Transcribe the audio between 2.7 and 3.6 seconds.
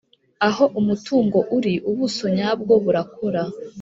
burakora